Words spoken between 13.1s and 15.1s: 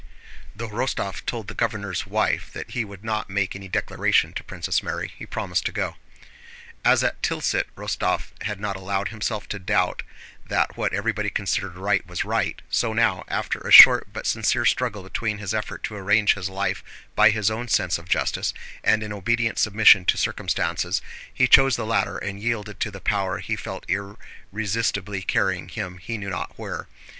after a short but sincere struggle